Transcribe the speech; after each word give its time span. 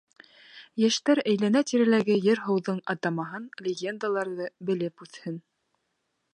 Йәштәр 0.83 1.21
әйләнә-тирәләге 1.31 2.17
ер-һыуҙың 2.29 2.81
атамаһын, 2.95 3.47
легендаларҙы 3.69 4.51
белеп 4.71 5.07
үҫһен. 5.09 5.41